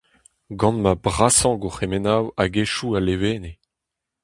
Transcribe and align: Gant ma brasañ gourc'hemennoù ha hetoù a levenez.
Gant 0.59 0.77
ma 0.83 0.93
brasañ 1.03 1.53
gourc'hemennoù 1.61 2.25
ha 2.37 2.43
hetoù 2.53 2.89
a 2.97 2.99
levenez. 3.01 3.57